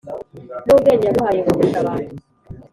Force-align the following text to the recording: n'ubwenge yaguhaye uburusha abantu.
n'ubwenge 0.65 1.03
yaguhaye 1.07 1.39
uburusha 1.49 1.77
abantu. 1.81 2.11